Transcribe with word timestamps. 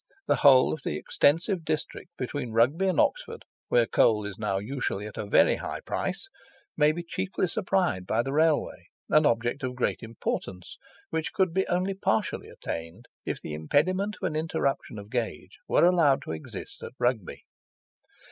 The 0.25 0.37
whole 0.37 0.73
of 0.73 0.81
the 0.83 0.95
extensive 0.95 1.63
district 1.63 2.09
between 2.17 2.53
Rugby 2.53 2.87
and 2.87 2.99
Oxford, 2.99 3.45
where 3.67 3.85
coal 3.85 4.25
is 4.25 4.39
now 4.39 4.57
usually 4.57 5.05
at 5.05 5.15
a 5.15 5.27
very 5.27 5.57
high 5.57 5.81
price, 5.81 6.27
may 6.75 6.91
be 6.91 7.03
cheaply 7.03 7.47
supplied 7.47 8.07
by 8.07 8.21
Railway; 8.25 8.87
an 9.11 9.27
object 9.27 9.61
of 9.61 9.75
great 9.75 10.01
importance, 10.01 10.77
which 11.11 11.33
could 11.33 11.53
be 11.53 11.67
only 11.67 11.93
partially 11.93 12.49
attained 12.49 13.05
if 13.25 13.39
the 13.41 13.53
impediment 13.53 14.15
of 14.19 14.25
an 14.25 14.35
interruption 14.35 14.97
of 14.97 15.11
gauge 15.11 15.59
were 15.67 15.85
allowed 15.85 16.23
to 16.23 16.31
exist 16.31 16.81
at 16.81 16.93
Rugby. 16.97 17.43